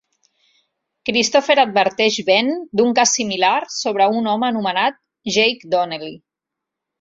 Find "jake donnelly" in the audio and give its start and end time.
5.37-6.13